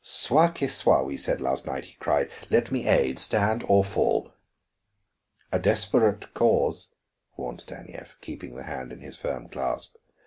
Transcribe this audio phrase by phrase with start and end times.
[0.03, 2.27] "'Soit que soit,' we said last night," he cried.
[2.49, 4.33] "Let me aid; stand or fall."
[5.51, 6.89] "A desperate cause,"
[7.37, 9.93] warned Stanief, keeping the hand in his firm clasp.